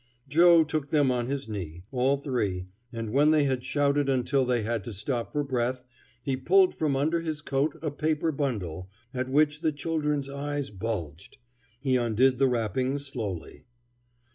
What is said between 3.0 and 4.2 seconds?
when they had shouted